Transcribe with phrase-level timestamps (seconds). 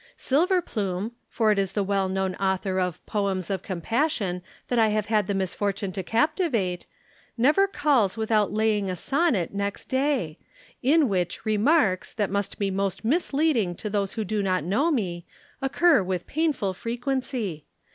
[0.17, 5.05] Silverplume, for it is the well known author of 'Poems of Compassion' that I have
[5.05, 6.87] had the misfortune to captivate,
[7.37, 10.39] never calls without laying a sonnet next day;
[10.81, 15.23] in which remarks, that must be most misleading to those who do not know me,
[15.61, 17.65] occur with painful frequency.